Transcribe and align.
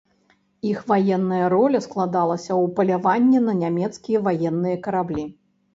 Іх 0.69 0.79
ваенная 0.91 1.43
роля 1.55 1.81
складалася 1.87 2.49
ў 2.49 2.65
паляванні 2.81 3.47
на 3.47 3.53
нямецкія 3.63 4.27
ваенныя 4.31 4.77
караблі. 4.87 5.33